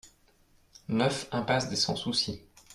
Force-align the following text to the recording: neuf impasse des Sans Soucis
neuf 0.87 1.27
impasse 1.31 1.69
des 1.69 1.75
Sans 1.75 1.95
Soucis 1.95 2.41